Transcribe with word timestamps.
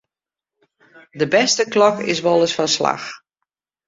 De 1.19 1.25
bêste 1.33 1.63
klok 1.73 1.97
is 2.11 2.19
wolris 2.25 2.55
fan 2.57 2.69
'e 2.69 2.73
slach. 2.75 3.07